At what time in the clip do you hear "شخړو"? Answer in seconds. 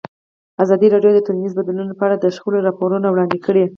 2.35-2.65